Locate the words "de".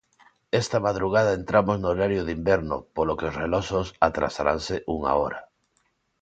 2.25-2.31